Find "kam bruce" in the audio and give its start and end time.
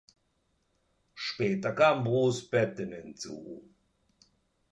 1.73-2.49